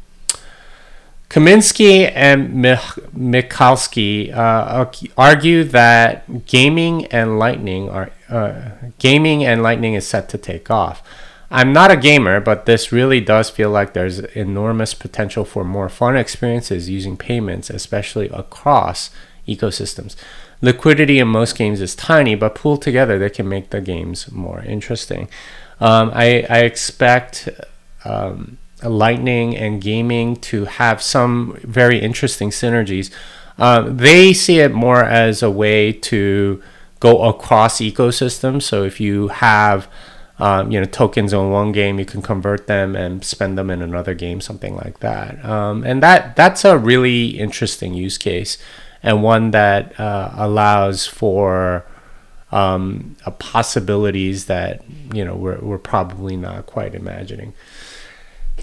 Kaminsky 1.29 2.11
and 2.15 2.65
Michalski 3.15 4.35
uh, 4.35 4.91
argue 5.15 5.63
that 5.63 6.45
gaming 6.47 7.05
and 7.07 7.37
Lightning 7.37 7.87
are 7.87 8.11
uh, 8.29 8.71
gaming 8.97 9.45
and 9.45 9.61
Lightning 9.61 9.93
is 9.93 10.07
set 10.07 10.27
to 10.29 10.39
take 10.39 10.71
off. 10.71 11.03
I'm 11.51 11.73
not 11.73 11.91
a 11.91 11.97
gamer, 11.97 12.39
but 12.39 12.65
this 12.65 12.91
really 12.91 13.19
does 13.19 13.49
feel 13.49 13.71
like 13.71 13.93
there's 13.93 14.19
enormous 14.19 14.93
potential 14.93 15.45
for 15.45 15.63
more 15.63 15.89
fun 15.89 16.15
experiences 16.15 16.89
using 16.89 17.17
payments, 17.17 17.69
especially 17.69 18.27
across 18.29 19.09
ecosystems. 19.47 20.15
Liquidity 20.61 21.19
in 21.19 21.27
most 21.27 21.57
games 21.57 21.81
is 21.81 21.95
tiny, 21.95 22.35
but 22.35 22.53
pooled 22.53 22.81
together, 22.81 23.17
they 23.17 23.29
can 23.29 23.49
make 23.49 23.71
the 23.71 23.81
games 23.81 24.31
more 24.31 24.59
interesting. 24.61 25.27
Um, 25.79 26.11
I, 26.13 26.45
I, 26.49 26.59
expect 26.59 27.47
um, 28.03 28.57
Lightning 28.83 29.55
and 29.55 29.81
gaming 29.81 30.35
to 30.37 30.65
have 30.65 31.01
some 31.01 31.57
very 31.63 31.99
interesting 31.99 32.49
synergies. 32.49 33.11
Uh, 33.57 33.81
they 33.81 34.33
see 34.33 34.59
it 34.59 34.73
more 34.73 35.03
as 35.03 35.41
a 35.41 35.49
way 35.49 35.93
to 35.93 36.61
go 36.99 37.23
across 37.23 37.79
ecosystems. 37.79 38.63
So 38.63 38.83
if 38.83 38.99
you 38.99 39.29
have 39.29 39.87
um, 40.39 40.71
you 40.71 40.79
know 40.79 40.85
tokens 40.85 41.33
on 41.33 41.51
one 41.51 41.71
game 41.71 41.99
you 41.99 42.05
can 42.05 42.21
convert 42.21 42.67
them 42.67 42.95
and 42.95 43.23
spend 43.23 43.57
them 43.57 43.69
in 43.69 43.81
another 43.81 44.13
game 44.13 44.41
something 44.41 44.75
like 44.75 44.99
that 44.99 45.43
um, 45.45 45.83
and 45.83 46.01
that 46.01 46.35
that's 46.35 46.65
a 46.65 46.77
really 46.77 47.37
interesting 47.37 47.93
use 47.93 48.17
case 48.17 48.57
and 49.03 49.23
one 49.23 49.51
that 49.51 49.97
uh, 49.99 50.31
allows 50.35 51.05
for 51.05 51.85
um, 52.51 53.15
possibilities 53.37 54.45
that 54.45 54.83
you 55.13 55.23
know 55.23 55.35
we're, 55.35 55.59
we're 55.59 55.77
probably 55.77 56.35
not 56.35 56.65
quite 56.65 56.95
imagining 56.95 57.53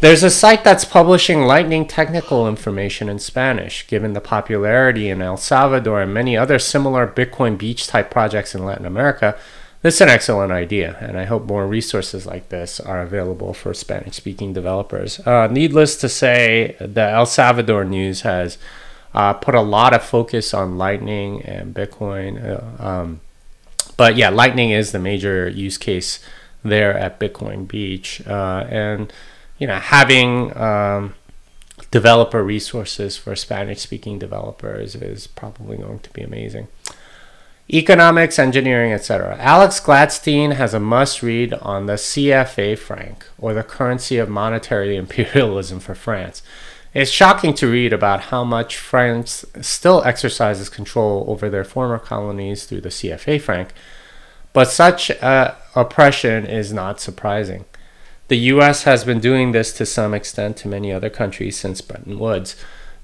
there's 0.00 0.22
a 0.22 0.30
site 0.30 0.62
that's 0.62 0.84
publishing 0.84 1.42
lightning 1.42 1.86
technical 1.86 2.46
information 2.46 3.08
in 3.08 3.18
Spanish. 3.18 3.86
Given 3.86 4.12
the 4.12 4.20
popularity 4.20 5.08
in 5.08 5.22
El 5.22 5.38
Salvador 5.38 6.02
and 6.02 6.12
many 6.12 6.36
other 6.36 6.58
similar 6.58 7.06
Bitcoin 7.06 7.56
beach 7.56 7.86
type 7.86 8.10
projects 8.10 8.54
in 8.54 8.66
Latin 8.66 8.84
America, 8.84 9.38
this 9.86 9.94
is 9.94 10.00
an 10.00 10.08
excellent 10.08 10.50
idea, 10.50 10.96
and 11.00 11.16
I 11.16 11.26
hope 11.26 11.44
more 11.44 11.64
resources 11.64 12.26
like 12.26 12.48
this 12.48 12.80
are 12.80 13.02
available 13.02 13.54
for 13.54 13.72
Spanish 13.72 14.16
speaking 14.16 14.52
developers. 14.52 15.20
Uh, 15.20 15.46
needless 15.46 15.94
to 15.98 16.08
say, 16.08 16.74
the 16.80 17.08
El 17.08 17.24
Salvador 17.24 17.84
news 17.84 18.22
has 18.22 18.58
uh, 19.14 19.32
put 19.34 19.54
a 19.54 19.60
lot 19.60 19.94
of 19.94 20.02
focus 20.02 20.52
on 20.52 20.76
Lightning 20.76 21.40
and 21.42 21.72
Bitcoin. 21.72 22.32
Uh, 22.44 22.84
um, 22.84 23.20
but 23.96 24.16
yeah, 24.16 24.28
Lightning 24.28 24.70
is 24.70 24.90
the 24.90 24.98
major 24.98 25.48
use 25.48 25.78
case 25.78 26.18
there 26.64 26.98
at 26.98 27.20
Bitcoin 27.20 27.68
Beach. 27.68 28.20
Uh, 28.26 28.66
and, 28.68 29.12
you 29.56 29.68
know, 29.68 29.78
having 29.78 30.56
um, 30.56 31.14
developer 31.92 32.42
resources 32.42 33.16
for 33.16 33.36
Spanish 33.36 33.82
speaking 33.82 34.18
developers 34.18 34.96
is 34.96 35.28
probably 35.28 35.76
going 35.76 36.00
to 36.00 36.10
be 36.10 36.22
amazing 36.22 36.66
economics, 37.72 38.38
engineering, 38.38 38.92
etc. 38.92 39.36
Alex 39.38 39.80
Gladstein 39.80 40.54
has 40.54 40.72
a 40.72 40.80
must 40.80 41.22
read 41.22 41.52
on 41.54 41.86
the 41.86 41.94
CFA 41.94 42.78
franc, 42.78 43.26
or 43.38 43.54
the 43.54 43.62
currency 43.62 44.18
of 44.18 44.28
monetary 44.28 44.96
imperialism 45.04 45.80
for 45.80 45.94
France. 45.94 46.42
It's 46.94 47.10
shocking 47.10 47.52
to 47.54 47.70
read 47.70 47.92
about 47.92 48.22
how 48.22 48.42
much 48.42 48.78
France 48.78 49.44
still 49.60 50.02
exercises 50.04 50.68
control 50.68 51.24
over 51.28 51.50
their 51.50 51.64
former 51.64 51.98
colonies 51.98 52.64
through 52.64 52.80
the 52.80 52.88
CFA 52.88 53.40
franc, 53.40 53.74
but 54.52 54.68
such 54.68 55.10
uh, 55.22 55.54
oppression 55.74 56.46
is 56.46 56.72
not 56.72 57.00
surprising. 57.00 57.66
The 58.28 58.38
US 58.54 58.84
has 58.84 59.04
been 59.04 59.20
doing 59.20 59.52
this 59.52 59.72
to 59.74 59.86
some 59.86 60.14
extent 60.14 60.56
to 60.58 60.68
many 60.68 60.92
other 60.92 61.10
countries 61.10 61.58
since 61.58 61.80
Bretton 61.80 62.18
Woods. 62.18 62.56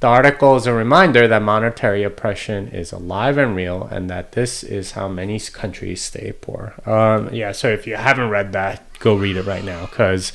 The 0.03 0.09
article 0.09 0.57
is 0.57 0.67
a 0.67 0.75
reminder 0.75 1.29
that 1.29 1.43
monetary 1.43 2.03
oppression 2.03 2.67
is 2.71 2.91
alive 2.91 3.39
and 3.39 3.55
real, 3.55 3.85
and 3.85 4.11
that 4.11 4.33
this 4.33 4.65
is 4.65 4.91
how 4.91 5.07
many 5.07 5.39
countries 5.39 6.03
stay 6.03 6.33
poor. 6.33 6.75
Um, 6.85 7.33
yeah, 7.33 7.53
so 7.53 7.69
if 7.69 7.87
you 7.87 7.95
haven't 7.95 8.29
read 8.29 8.53
that, 8.53 8.83
go 8.99 9.15
read 9.15 9.37
it 9.37 9.47
right 9.47 9.63
now 9.63 9.87
because 9.87 10.33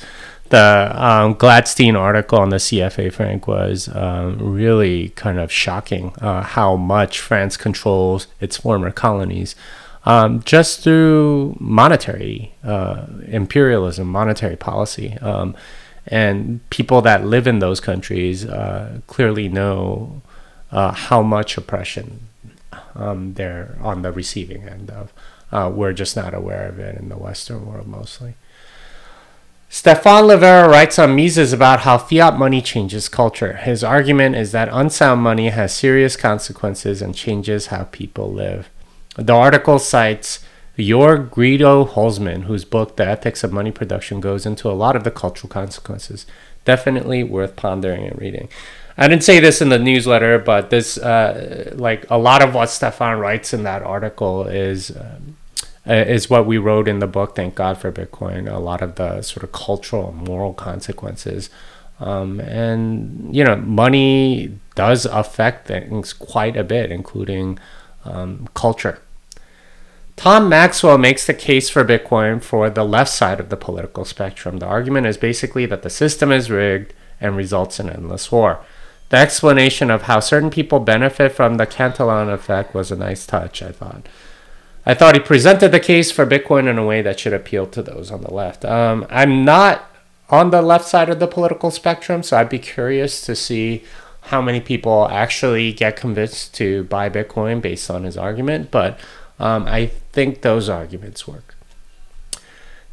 the 0.48 0.90
um, 0.94 1.34
Gladstein 1.34 1.96
article 1.98 2.38
on 2.38 2.48
the 2.48 2.56
CFA 2.56 3.12
franc 3.12 3.46
was 3.46 3.94
um, 3.94 4.38
really 4.38 5.10
kind 5.10 5.38
of 5.38 5.52
shocking 5.52 6.14
uh, 6.22 6.42
how 6.42 6.74
much 6.74 7.20
France 7.20 7.58
controls 7.58 8.26
its 8.40 8.56
former 8.56 8.90
colonies 8.90 9.54
um, 10.06 10.42
just 10.44 10.82
through 10.82 11.58
monetary 11.60 12.54
uh, 12.64 13.04
imperialism, 13.26 14.08
monetary 14.08 14.56
policy. 14.56 15.18
And 16.08 16.68
people 16.70 17.02
that 17.02 17.26
live 17.26 17.46
in 17.46 17.58
those 17.58 17.80
countries 17.80 18.46
uh, 18.46 19.00
clearly 19.06 19.48
know 19.48 20.22
uh, 20.72 20.92
how 20.92 21.22
much 21.22 21.56
oppression 21.56 22.28
um, 22.94 23.34
they're 23.34 23.76
on 23.80 24.02
the 24.02 24.12
receiving 24.12 24.68
end 24.68 24.90
of. 24.90 25.12
Uh, 25.52 25.70
we're 25.72 25.92
just 25.92 26.16
not 26.16 26.34
aware 26.34 26.68
of 26.68 26.78
it 26.78 26.98
in 26.98 27.08
the 27.08 27.16
Western 27.16 27.66
world 27.66 27.86
mostly. 27.86 28.34
Stephan 29.70 30.24
Livera 30.24 30.66
writes 30.66 30.98
on 30.98 31.14
Mises 31.14 31.52
about 31.52 31.80
how 31.80 31.98
fiat 31.98 32.38
money 32.38 32.62
changes 32.62 33.08
culture. 33.08 33.52
His 33.54 33.84
argument 33.84 34.34
is 34.34 34.52
that 34.52 34.70
unsound 34.72 35.20
money 35.20 35.50
has 35.50 35.74
serious 35.74 36.16
consequences 36.16 37.02
and 37.02 37.14
changes 37.14 37.66
how 37.66 37.84
people 37.84 38.32
live. 38.32 38.70
The 39.16 39.34
article 39.34 39.78
cites 39.78 40.42
Jorg 40.78 41.30
Guido 41.32 41.84
Hülsmann, 41.84 42.44
whose 42.44 42.64
book 42.64 42.96
The 42.96 43.06
Ethics 43.06 43.42
of 43.42 43.52
Money 43.52 43.72
Production 43.72 44.20
goes 44.20 44.46
into 44.46 44.70
a 44.70 44.72
lot 44.72 44.94
of 44.94 45.02
the 45.02 45.10
cultural 45.10 45.48
consequences. 45.48 46.24
Definitely 46.64 47.24
worth 47.24 47.56
pondering 47.56 48.04
and 48.04 48.20
reading. 48.20 48.48
I 48.96 49.08
didn't 49.08 49.24
say 49.24 49.40
this 49.40 49.60
in 49.60 49.70
the 49.70 49.78
newsletter, 49.78 50.38
but 50.38 50.70
this, 50.70 50.96
uh, 50.96 51.72
like 51.76 52.08
a 52.10 52.18
lot 52.18 52.42
of 52.42 52.54
what 52.54 52.70
Stephan 52.70 53.18
writes 53.18 53.52
in 53.52 53.64
that 53.64 53.82
article 53.82 54.46
is. 54.46 54.96
Um, 54.96 55.36
is 55.86 56.28
what 56.28 56.44
we 56.44 56.58
wrote 56.58 56.86
in 56.86 56.98
the 56.98 57.06
book. 57.06 57.34
Thank 57.34 57.54
God 57.54 57.78
for 57.78 57.90
Bitcoin. 57.90 58.46
A 58.46 58.58
lot 58.58 58.82
of 58.82 58.96
the 58.96 59.22
sort 59.22 59.42
of 59.42 59.52
cultural 59.52 60.10
and 60.10 60.28
moral 60.28 60.52
consequences, 60.52 61.48
um, 61.98 62.40
and 62.40 63.34
you 63.34 63.42
know, 63.42 63.56
money 63.56 64.58
does 64.74 65.06
affect 65.06 65.66
things 65.66 66.12
quite 66.12 66.58
a 66.58 66.64
bit, 66.64 66.92
including 66.92 67.58
um, 68.04 68.50
culture. 68.52 69.00
Tom 70.18 70.48
Maxwell 70.48 70.98
makes 70.98 71.28
the 71.28 71.32
case 71.32 71.70
for 71.70 71.84
Bitcoin 71.84 72.42
for 72.42 72.68
the 72.68 72.84
left 72.84 73.10
side 73.10 73.38
of 73.38 73.50
the 73.50 73.56
political 73.56 74.04
spectrum. 74.04 74.58
The 74.58 74.66
argument 74.66 75.06
is 75.06 75.16
basically 75.16 75.64
that 75.66 75.82
the 75.82 75.90
system 75.90 76.32
is 76.32 76.50
rigged 76.50 76.92
and 77.20 77.36
results 77.36 77.78
in 77.78 77.88
endless 77.88 78.32
war. 78.32 78.58
The 79.10 79.18
explanation 79.18 79.92
of 79.92 80.02
how 80.02 80.18
certain 80.18 80.50
people 80.50 80.80
benefit 80.80 81.30
from 81.30 81.56
the 81.56 81.66
Cantillon 81.66 82.28
effect 82.30 82.74
was 82.74 82.90
a 82.90 82.96
nice 82.96 83.26
touch, 83.26 83.62
I 83.62 83.70
thought. 83.70 84.08
I 84.84 84.92
thought 84.92 85.14
he 85.14 85.20
presented 85.20 85.70
the 85.70 85.78
case 85.78 86.10
for 86.10 86.26
Bitcoin 86.26 86.68
in 86.68 86.78
a 86.78 86.84
way 86.84 87.00
that 87.00 87.20
should 87.20 87.32
appeal 87.32 87.68
to 87.68 87.80
those 87.80 88.10
on 88.10 88.22
the 88.22 88.34
left. 88.34 88.64
Um, 88.64 89.06
I'm 89.10 89.44
not 89.44 89.88
on 90.30 90.50
the 90.50 90.62
left 90.62 90.86
side 90.86 91.08
of 91.08 91.20
the 91.20 91.28
political 91.28 91.70
spectrum, 91.70 92.24
so 92.24 92.36
I'd 92.36 92.48
be 92.48 92.58
curious 92.58 93.24
to 93.26 93.36
see 93.36 93.84
how 94.22 94.42
many 94.42 94.60
people 94.60 95.06
actually 95.12 95.72
get 95.72 95.94
convinced 95.94 96.54
to 96.54 96.82
buy 96.84 97.08
Bitcoin 97.08 97.62
based 97.62 97.88
on 97.88 98.02
his 98.02 98.16
argument. 98.16 98.72
But 98.72 98.98
um, 99.38 99.66
I 99.66 99.86
think 100.12 100.42
those 100.42 100.68
arguments 100.68 101.26
work. 101.26 101.54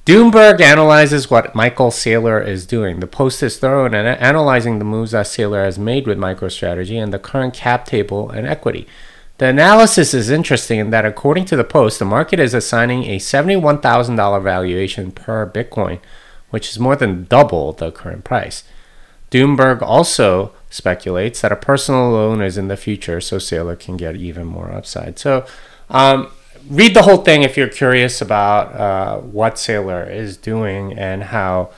Doomberg 0.06 0.62
analyzes 0.62 1.32
what 1.32 1.56
Michael 1.56 1.90
Saylor 1.90 2.46
is 2.46 2.68
doing. 2.68 3.00
The 3.00 3.08
post 3.08 3.42
is 3.42 3.58
thorough 3.58 3.88
in 3.88 3.96
analyzing 3.96 4.78
the 4.78 4.86
moves 4.86 5.12
that 5.12 5.26
Saylor 5.26 5.66
has 5.66 5.80
made 5.80 6.06
with 6.06 6.20
MicroStrategy 6.20 7.02
and 7.02 7.12
the 7.12 7.18
current 7.18 7.56
cap 7.56 7.88
table 7.88 8.30
and 8.30 8.46
equity. 8.46 8.88
The 9.40 9.48
analysis 9.48 10.14
is 10.14 10.30
interesting 10.30 10.80
in 10.80 10.92
that, 10.92 11.06
according 11.06 11.46
to 11.46 11.56
the 11.56 11.64
post, 11.64 11.98
the 11.98 12.06
market 12.06 12.40
is 12.40 12.54
assigning 12.54 13.06
a 13.06 13.18
$71,000 13.18 14.44
valuation 14.44 15.12
per 15.12 15.50
Bitcoin, 15.50 16.00
which 16.52 16.70
is 16.70 16.80
more 16.80 16.96
than 16.96 17.26
double 17.26 17.74
the 17.74 17.92
current 17.92 18.24
price. 18.24 18.64
Doomberg 19.32 19.82
also 19.82 20.54
speculates 20.70 21.42
that 21.42 21.52
a 21.52 21.58
personal 21.58 22.12
loan 22.12 22.42
is 22.42 22.58
in 22.58 22.70
the 22.70 22.78
future, 22.78 23.20
so 23.20 23.38
Saylor 23.38 23.78
can 23.78 23.98
get 23.98 24.16
even 24.16 24.46
more 24.46 24.72
upside. 24.72 25.18
So, 25.20 25.46
um, 25.90 26.30
read 26.70 26.94
the 26.94 27.04
whole 27.04 27.18
thing 27.18 27.44
if 27.44 27.58
you're 27.58 27.68
curious 27.68 28.22
about 28.22 28.74
uh, 28.74 29.18
what 29.20 29.56
Saylor 29.56 30.10
is 30.10 30.38
doing 30.38 30.98
and 30.98 31.24
how 31.24 31.70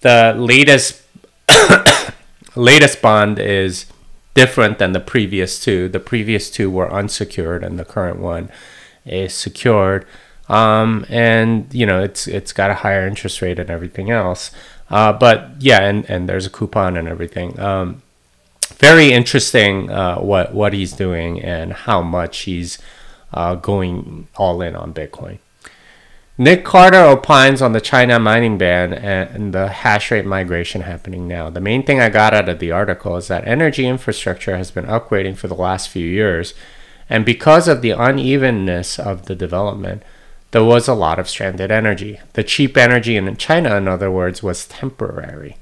the 0.00 0.34
latest 0.36 1.02
latest 2.56 3.00
bond 3.00 3.38
is 3.38 3.86
different 4.34 4.78
than 4.78 4.92
the 4.92 5.00
previous 5.00 5.60
two. 5.60 5.88
The 5.88 6.00
previous 6.00 6.50
two 6.50 6.70
were 6.70 6.92
unsecured, 6.92 7.64
and 7.64 7.78
the 7.78 7.84
current 7.84 8.18
one 8.18 8.50
is 9.06 9.32
secured. 9.34 10.06
Um, 10.48 11.06
and 11.08 11.72
you 11.72 11.86
know 11.86 12.02
it's 12.02 12.26
it's 12.28 12.52
got 12.52 12.70
a 12.70 12.74
higher 12.74 13.06
interest 13.06 13.40
rate 13.40 13.58
and 13.58 13.70
everything 13.70 14.10
else. 14.10 14.50
Uh, 14.90 15.12
but 15.12 15.50
yeah, 15.60 15.82
and, 15.82 16.08
and 16.10 16.28
there's 16.28 16.44
a 16.44 16.50
coupon 16.50 16.96
and 16.96 17.08
everything. 17.08 17.58
Um, 17.58 18.02
very 18.76 19.12
interesting 19.12 19.90
uh, 19.90 20.18
what 20.18 20.52
what 20.52 20.72
he's 20.72 20.92
doing 20.92 21.40
and 21.42 21.72
how 21.72 22.02
much 22.02 22.40
he's 22.40 22.78
uh, 23.34 23.56
going 23.56 24.28
all 24.36 24.62
in 24.62 24.74
on 24.74 24.94
Bitcoin. 24.94 25.38
Nick 26.36 26.64
Carter 26.64 26.98
opines 26.98 27.62
on 27.62 27.72
the 27.72 27.80
China 27.80 28.18
mining 28.18 28.58
ban 28.58 28.92
and 28.92 29.54
the 29.54 29.68
hash 29.68 30.10
rate 30.10 30.26
migration 30.26 30.80
happening 30.80 31.28
now. 31.28 31.48
The 31.48 31.60
main 31.60 31.84
thing 31.84 32.00
I 32.00 32.08
got 32.08 32.34
out 32.34 32.48
of 32.48 32.58
the 32.58 32.72
article 32.72 33.16
is 33.16 33.28
that 33.28 33.46
energy 33.46 33.86
infrastructure 33.86 34.56
has 34.56 34.72
been 34.72 34.86
upgrading 34.86 35.36
for 35.36 35.46
the 35.46 35.54
last 35.54 35.88
few 35.88 36.06
years, 36.06 36.54
and 37.08 37.24
because 37.24 37.68
of 37.68 37.82
the 37.82 37.90
unevenness 37.90 38.98
of 38.98 39.26
the 39.26 39.36
development, 39.36 40.02
there 40.50 40.64
was 40.64 40.88
a 40.88 40.94
lot 40.94 41.20
of 41.20 41.28
stranded 41.28 41.70
energy. 41.70 42.18
The 42.32 42.42
cheap 42.42 42.76
energy 42.76 43.16
in 43.16 43.36
China, 43.36 43.76
in 43.76 43.86
other 43.86 44.10
words, 44.10 44.42
was 44.42 44.66
temporary. 44.66 45.56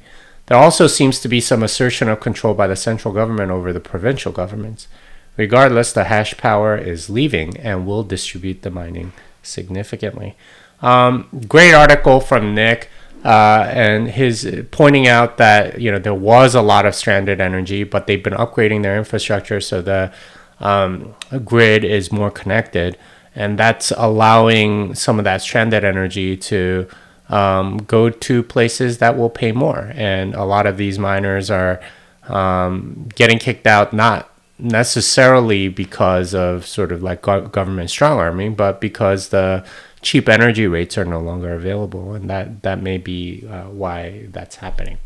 There 0.47 0.59
also 0.59 0.87
seems 0.87 1.21
to 1.21 1.29
be 1.29 1.41
some 1.41 1.62
assertion 1.62 2.09
of 2.09 2.21
control 2.21 2.55
by 2.55 2.67
the 2.67 2.76
central 2.76 3.12
government 3.12 3.50
over 3.50 3.73
the 3.73 3.81
provincial 3.81 4.33
governments. 4.33 4.88
Regardless, 5.37 5.93
the 5.93 6.05
hash 6.05 6.37
power 6.37 6.77
is 6.77 7.09
leaving 7.09 7.57
and 7.57 7.87
will 7.87 8.03
distribute 8.03 8.62
the 8.62 8.71
mining 8.71 9.12
significantly. 9.43 10.37
Um, 10.81 11.29
great 11.49 11.75
article 11.75 12.21
from 12.21 12.55
Nick. 12.55 12.91
Uh, 13.25 13.71
and 13.73 14.09
his 14.09 14.65
pointing 14.73 15.07
out 15.07 15.37
that 15.37 15.81
you 15.81 15.93
know 15.93 15.99
there 16.01 16.12
was 16.12 16.57
a 16.57 16.62
lot 16.62 16.85
of 16.85 16.93
stranded 16.93 17.41
energy, 17.41 17.85
but 17.85 18.09
they've 18.09 18.25
been 18.25 18.33
upgrading 18.33 18.83
their 18.83 18.99
infrastructure 18.99 19.61
so 19.61 19.81
the 19.81 20.12
um, 20.59 21.15
grid 21.45 21.85
is 21.85 22.11
more 22.11 22.33
connected, 22.33 22.99
and 23.33 23.57
that's 23.57 23.93
allowing 23.97 24.97
some 24.97 25.19
of 25.19 25.25
that 25.25 25.41
stranded 25.41 25.85
energy 25.85 26.37
to 26.37 26.89
um, 27.29 27.79
go 27.79 28.11
to 28.11 28.43
places 28.43 28.99
that 28.99 29.17
will 29.17 29.31
pay 29.31 29.53
more. 29.53 29.93
And 29.95 30.35
a 30.35 30.45
lot 30.45 30.67
of 30.67 30.77
these 30.77 30.99
miners 30.99 31.49
are 31.49 31.81
um, 32.25 33.09
getting 33.15 33.39
kicked 33.39 33.69
out 33.69 33.93
not 33.93 34.32
necessarily 34.62 35.69
because 35.69 36.35
of 36.35 36.66
sort 36.66 36.92
of 36.92 37.02
like 37.02 37.23
government 37.23 37.90
strong 37.90 38.19
arming, 38.19 38.54
but 38.54 38.81
because 38.81 39.28
the 39.28 39.64
cheap 40.00 40.28
energy 40.28 40.66
rates 40.66 40.97
are 40.97 41.04
no 41.04 41.21
longer 41.21 41.52
available, 41.52 42.14
and 42.14 42.31
that 42.31 42.62
that 42.62 42.83
may 42.83 42.99
be 42.99 43.47
uh, 43.49 43.64
why 43.64 44.26
that's 44.31 44.57
happening. 44.57 44.99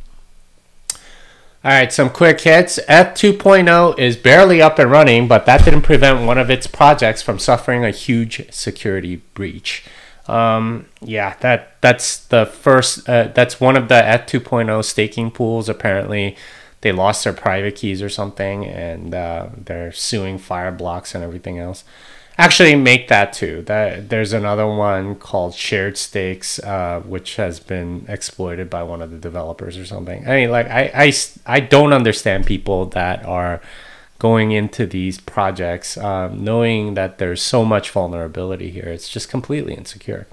All 1.64 1.72
right, 1.72 1.92
some 1.92 2.10
quick 2.10 2.42
hits. 2.42 2.78
ETH2.0 2.88 3.98
is 3.98 4.16
barely 4.16 4.62
up 4.62 4.78
and 4.78 4.88
running, 4.88 5.26
but 5.26 5.46
that 5.46 5.64
didn't 5.64 5.82
prevent 5.82 6.24
one 6.24 6.38
of 6.38 6.48
its 6.48 6.68
projects 6.68 7.22
from 7.22 7.40
suffering 7.40 7.84
a 7.84 7.90
huge 7.90 8.52
security 8.52 9.16
breach. 9.34 9.84
Um, 10.28 10.86
yeah, 11.00 11.34
that 11.40 11.80
that's 11.80 12.18
the 12.18 12.46
first. 12.46 13.08
Uh, 13.08 13.28
that's 13.34 13.60
one 13.60 13.76
of 13.76 13.88
the 13.88 13.94
ETH2.0 13.94 14.84
staking 14.84 15.30
pools. 15.30 15.68
Apparently, 15.68 16.36
they 16.86 16.92
lost 16.92 17.24
their 17.24 17.32
private 17.32 17.74
keys 17.74 18.00
or 18.00 18.08
something, 18.08 18.64
and 18.64 19.14
uh, 19.14 19.48
they're 19.56 19.92
suing 19.92 20.38
Fireblocks 20.38 21.14
and 21.14 21.24
everything 21.24 21.58
else 21.58 21.82
actually 22.38 22.74
make 22.76 23.08
that 23.08 23.32
too. 23.32 23.62
That 23.62 24.08
there's 24.08 24.32
another 24.32 24.66
one 24.66 25.14
called 25.16 25.54
Shared 25.54 25.96
Stakes, 25.96 26.58
uh, 26.60 27.00
which 27.00 27.36
has 27.36 27.60
been 27.60 28.04
exploited 28.08 28.70
by 28.70 28.82
one 28.82 29.02
of 29.02 29.10
the 29.10 29.18
developers 29.18 29.76
or 29.76 29.86
something. 29.86 30.26
I 30.28 30.36
mean, 30.36 30.50
like 30.50 30.66
I, 30.66 30.90
I, 30.94 31.12
I 31.46 31.60
don't 31.60 31.92
understand 31.92 32.46
people 32.46 32.86
that 32.86 33.24
are 33.24 33.60
going 34.18 34.50
into 34.52 34.86
these 34.86 35.20
projects 35.20 35.96
um, 35.98 36.42
knowing 36.42 36.94
that 36.94 37.18
there's 37.18 37.42
so 37.42 37.64
much 37.64 37.90
vulnerability 37.90 38.70
here. 38.70 38.88
It's 38.88 39.08
just 39.08 39.28
completely 39.28 39.74
insecure. 39.74 40.26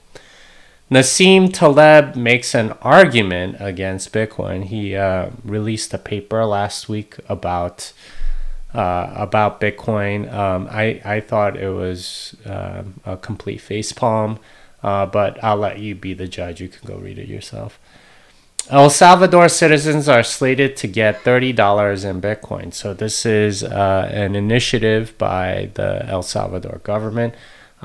Nassim 0.92 1.52
Taleb 1.52 2.16
makes 2.16 2.54
an 2.54 2.74
argument 2.82 3.58
against 3.60 4.14
Bitcoin. 4.14 4.66
He 4.66 4.96
uh, 4.96 5.30
released 5.44 5.94
a 5.94 5.98
paper 5.98 6.46
last 6.46 6.88
week 6.88 7.16
about 7.28 7.94
uh, 8.74 9.14
about 9.16 9.62
Bitcoin. 9.62 10.32
Um, 10.34 10.68
I, 10.70 11.02
I 11.06 11.20
thought 11.20 11.58
it 11.58 11.70
was 11.70 12.36
uh, 12.46 12.84
a 13.06 13.18
complete 13.18 13.60
facepalm, 13.60 14.40
uh, 14.82 15.06
but 15.06 15.42
I'll 15.44 15.58
let 15.58 15.80
you 15.80 15.96
be 15.96 16.14
the 16.14 16.28
judge. 16.28 16.60
You 16.60 16.70
can 16.70 16.88
go 16.88 16.98
read 16.98 17.20
it 17.20 17.28
yourself. 17.28 17.80
El 18.70 18.90
Salvador 18.90 19.50
citizens 19.50 20.08
are 20.08 20.24
slated 20.24 20.78
to 20.78 20.88
get 20.88 21.24
$30 21.24 22.06
in 22.06 22.22
Bitcoin. 22.22 22.74
So, 22.74 22.94
this 22.94 23.26
is 23.26 23.62
uh, 23.62 24.10
an 24.12 24.36
initiative 24.36 25.18
by 25.18 25.70
the 25.74 26.06
El 26.08 26.24
Salvador 26.24 26.80
government. 26.84 27.36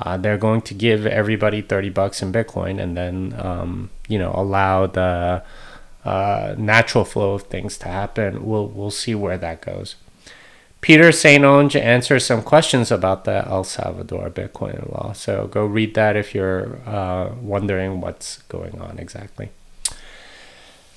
Uh, 0.03 0.17
they're 0.17 0.39
going 0.39 0.63
to 0.63 0.75
give 0.75 1.07
everybody 1.07 1.63
30 1.63 1.91
bucks 1.91 2.23
in 2.23 2.33
Bitcoin 2.33 2.81
and 2.81 2.97
then, 2.97 3.35
um, 3.39 3.91
you 4.09 4.19
know, 4.19 4.33
allow 4.35 4.87
the 4.87 5.43
uh, 6.05 6.55
natural 6.57 7.05
flow 7.05 7.35
of 7.35 7.43
things 7.45 7.77
to 7.79 7.89
happen. 7.89 8.47
We'll, 8.47 8.69
we'll 8.69 8.91
see 8.91 9.15
where 9.15 9.39
that 9.39 9.63
goes. 9.63 9.97
Peter 10.81 11.11
St. 11.11 11.43
Onge 11.43 11.81
answers 11.81 12.25
some 12.25 12.43
questions 12.43 12.93
about 12.93 13.25
the 13.25 13.45
El 13.49 13.65
Salvador 13.65 14.31
Bitcoin 14.31 14.91
law. 14.93 15.13
So 15.13 15.49
go 15.49 15.67
read 15.67 15.95
that 15.95 16.17
if 16.17 16.35
you're 16.35 16.79
uh, 16.87 17.35
wondering 17.41 18.01
what's 18.01 18.43
going 18.43 18.81
on 18.81 18.99
exactly. 18.99 19.51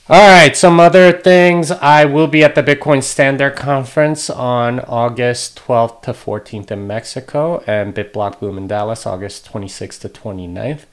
All 0.09 0.27
right, 0.27 0.57
some 0.57 0.79
other 0.79 1.11
things. 1.11 1.69
I 1.69 2.05
will 2.05 2.27
be 2.27 2.43
at 2.43 2.55
the 2.55 2.63
Bitcoin 2.63 3.03
Standard 3.03 3.55
Conference 3.55 4.31
on 4.31 4.79
August 4.81 5.61
12th 5.63 6.01
to 6.01 6.11
14th 6.11 6.71
in 6.71 6.87
Mexico 6.87 7.63
and 7.67 7.93
BitBlock 7.93 8.39
Boom 8.39 8.57
in 8.57 8.67
Dallas, 8.67 9.05
August 9.05 9.49
26th 9.49 10.01
to 10.01 10.09
29th. 10.09 10.85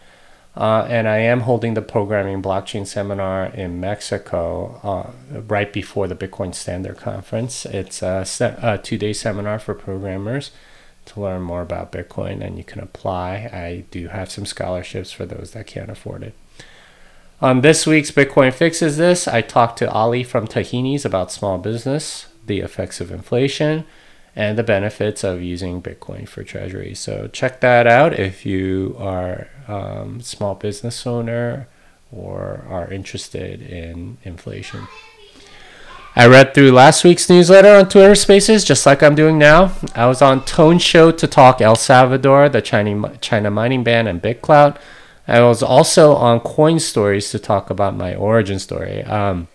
Uh, 0.55 0.87
and 0.91 1.09
I 1.09 1.19
am 1.19 1.41
holding 1.41 1.73
the 1.73 1.81
programming 1.81 2.43
blockchain 2.43 2.87
seminar 2.87 3.47
in 3.47 3.81
Mexico 3.81 4.79
uh, 4.83 5.41
right 5.41 5.73
before 5.73 6.07
the 6.07 6.15
Bitcoin 6.15 6.55
Standard 6.55 6.99
Conference. 6.99 7.65
It's 7.65 8.03
a, 8.03 8.27
a 8.61 8.77
two 8.77 8.99
day 8.99 9.15
seminar 9.15 9.59
for 9.59 9.73
programmers 9.73 10.51
to 11.07 11.21
learn 11.21 11.41
more 11.41 11.63
about 11.63 11.93
Bitcoin, 11.93 12.43
and 12.45 12.59
you 12.59 12.65
can 12.65 12.81
apply. 12.81 13.49
I 13.53 13.85
do 13.91 14.09
have 14.09 14.31
some 14.31 14.45
scholarships 14.45 15.11
for 15.11 15.25
those 15.25 15.53
that 15.53 15.67
can't 15.67 15.91
afford 15.91 16.23
it. 16.23 16.35
On 17.41 17.61
this 17.61 17.87
week's 17.87 18.11
Bitcoin 18.11 18.53
Fixes 18.53 18.97
This, 18.97 19.29
I 19.29 19.43
talked 19.43 19.79
to 19.79 19.89
Ali 19.93 20.25
from 20.25 20.49
Tahini's 20.49 21.05
about 21.05 21.31
small 21.31 21.57
business, 21.57 22.27
the 22.45 22.59
effects 22.59 23.01
of 23.01 23.13
inflation, 23.13 23.85
and 24.35 24.59
the 24.59 24.65
benefits 24.65 25.23
of 25.23 25.41
using 25.41 25.81
Bitcoin 25.81 26.27
for 26.27 26.43
treasury. 26.43 26.97
So 26.97 27.29
check 27.29 27.61
that 27.61 27.87
out 27.87 28.19
if 28.19 28.45
you 28.45 28.97
are 28.99 29.47
um, 29.69 30.21
small 30.21 30.57
business 30.57 31.07
owner 31.07 31.69
or 32.11 32.67
are 32.69 32.93
interested 32.93 33.63
in 33.63 34.19
inflation. 34.25 34.89
I 36.17 36.27
read 36.27 36.55
through 36.55 36.73
last 36.73 37.05
week's 37.05 37.31
newsletter 37.31 37.69
on 37.69 37.89
Twitter 37.89 38.17
Spaces, 38.17 38.65
just 38.65 38.85
like 38.85 39.01
I'm 39.01 39.15
doing 39.15 39.39
now. 39.39 39.75
I 39.95 40.07
was 40.07 40.21
on 40.21 40.45
Tone 40.45 40.81
Show 40.81 41.13
to 41.13 41.27
talk 41.29 41.61
El 41.61 41.77
Salvador, 41.77 42.49
the 42.49 42.61
China, 42.61 43.17
China 43.19 43.49
mining 43.49 43.85
ban, 43.85 44.09
and 44.09 44.21
BitClout. 44.21 44.77
I 45.29 45.43
was 45.43 45.63
also 45.63 46.15
on 46.15 46.41
Coin 46.41 46.81
Stories 46.81 47.31
to 47.31 47.39
talk 47.39 47.71
about 47.71 47.95
my 47.95 48.15
origin 48.15 48.59
story. 48.59 49.05
Um, 49.05 49.49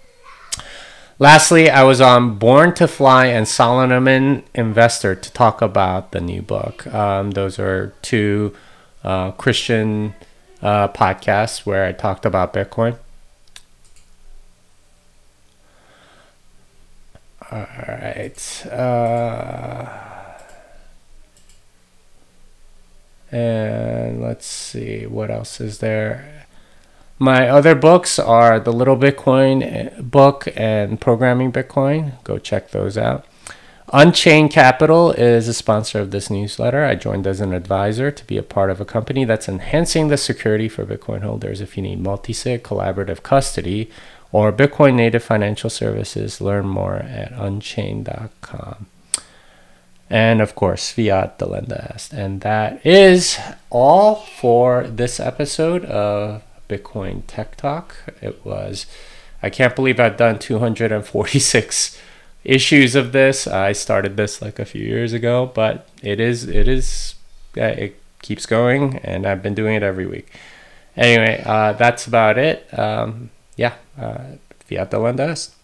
Lastly, 1.20 1.70
I 1.70 1.84
was 1.84 2.02
on 2.02 2.38
Born 2.38 2.74
to 2.74 2.88
Fly 2.88 3.28
and 3.28 3.48
Solomon 3.48 4.44
Investor 4.56 5.16
to 5.16 5.32
talk 5.32 5.62
about 5.62 6.12
the 6.12 6.20
new 6.20 6.42
book. 6.42 6.88
Um, 6.88 7.32
those 7.32 7.60
are 7.60 7.94
two 8.02 8.54
uh, 9.04 9.32
Christian 9.32 10.16
uh, 10.62 10.88
podcasts 10.88 11.66
where 11.66 11.86
I 11.86 11.92
talked 11.92 12.26
about 12.26 12.54
Bitcoin. 12.54 12.98
All 17.52 17.68
right. 17.88 18.66
Uh, 18.66 20.13
and 23.34 24.22
let's 24.22 24.46
see, 24.46 25.08
what 25.08 25.32
else 25.32 25.60
is 25.60 25.80
there? 25.80 26.46
My 27.18 27.50
other 27.50 27.74
books 27.74 28.20
are 28.20 28.60
the 28.60 28.74
Little 28.74 28.98
Bitcoin 28.98 29.64
eh, 29.64 30.02
book 30.02 30.48
and 30.56 31.02
Programming 31.02 31.52
Bitcoin. 31.52 32.24
Go 32.24 32.38
check 32.38 32.70
those 32.70 32.98
out. 32.98 33.26
Unchained 33.92 34.52
Capital 34.52 35.12
is 35.12 35.48
a 35.48 35.54
sponsor 35.54 36.00
of 36.00 36.12
this 36.12 36.30
newsletter. 36.30 36.84
I 36.84 36.96
joined 36.96 37.26
as 37.26 37.40
an 37.42 37.54
advisor 37.54 38.12
to 38.12 38.28
be 38.28 38.38
a 38.38 38.44
part 38.44 38.70
of 38.70 38.80
a 38.80 38.86
company 38.86 39.26
that's 39.26 39.50
enhancing 39.50 40.08
the 40.08 40.18
security 40.18 40.70
for 40.70 40.86
Bitcoin 40.86 41.22
holders. 41.22 41.60
If 41.60 41.76
you 41.76 41.84
need 41.84 42.02
multi-sig 42.02 42.64
collaborative 42.64 43.24
custody 43.24 43.90
or 44.32 44.52
Bitcoin 44.52 44.94
native 44.96 45.24
financial 45.24 45.70
services, 45.70 46.40
learn 46.40 46.68
more 46.68 46.96
at 46.98 47.32
unchained.com. 47.32 48.88
and 50.10 50.42
of 50.42 50.56
course, 50.56 50.92
fiat 50.92 51.40
delenda 51.40 51.94
est. 51.94 52.14
And 52.14 52.42
that 52.42 52.86
is 52.86 53.38
all 53.70 54.16
for 54.16 54.88
this 54.88 55.20
episode 55.20 55.86
of 55.86 56.44
Bitcoin 56.70 57.24
Tech 57.28 57.56
Talk. 57.56 57.96
It 58.22 58.44
was, 58.46 58.86
I 59.42 59.50
can't 59.50 59.76
believe 59.76 60.00
I've 60.00 60.18
done 60.18 60.40
246 60.40 62.02
issues 62.44 62.96
of 62.96 63.12
this. 63.12 63.48
I 63.48 63.72
started 63.72 64.18
this 64.18 64.42
like 64.42 64.60
a 64.60 64.66
few 64.66 64.84
years 64.84 65.14
ago, 65.14 65.52
but 65.54 65.88
it 66.02 66.20
is, 66.20 66.48
it 66.48 66.68
is, 66.68 67.16
it 67.56 68.00
keeps 68.22 68.46
going, 68.46 68.98
and 68.98 69.26
I've 69.26 69.44
been 69.44 69.56
doing 69.56 69.76
it 69.76 69.84
every 69.84 70.06
week. 70.06 70.32
Anyway, 70.96 71.42
uh, 71.46 71.74
that's 71.74 72.06
about 72.06 72.38
it. 72.38 72.68
Um, 72.78 73.30
yeah, 73.56 73.74
uh, 73.98 74.38
fiat 74.68 74.92
delenda 74.92 75.30
est. 75.32 75.56